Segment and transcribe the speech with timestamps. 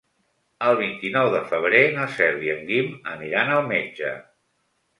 [0.69, 4.19] El vint-i-nou de febrer na Cel i en Guim aniran al metge.